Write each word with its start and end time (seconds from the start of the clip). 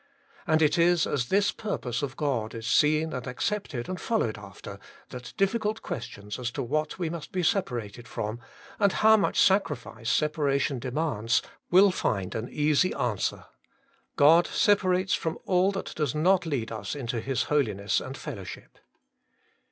And 0.47 0.63
it 0.63 0.79
is 0.79 1.05
as 1.05 1.27
this 1.27 1.51
purpose 1.51 2.01
of 2.01 2.15
God 2.17 2.55
is 2.55 2.65
seen 2.65 3.13
and 3.13 3.27
accepted 3.27 3.87
and 3.87 4.01
followed 4.01 4.35
after, 4.35 4.79
that 5.09 5.31
difficult 5.37 5.83
questions 5.83 6.39
as 6.39 6.49
to 6.53 6.63
what 6.63 6.97
we 6.97 7.07
must 7.07 7.31
be 7.31 7.43
separated 7.43 8.07
from, 8.07 8.39
and 8.79 8.93
how 8.93 9.15
much 9.15 9.39
sacrifice 9.39 10.09
separation 10.09 10.79
demands, 10.79 11.43
will 11.69 11.91
find 11.91 12.33
an 12.33 12.49
easy 12.49 12.95
answer. 12.95 13.45
God 14.15 14.47
separates 14.47 15.13
from 15.13 15.37
all 15.45 15.71
that 15.73 15.93
does 15.93 16.15
not 16.15 16.47
lead 16.47 16.71
us 16.71 16.95
into 16.95 17.21
His 17.21 17.43
holiness 17.43 18.01
and 18.01 18.17
fellowship. 18.17 18.79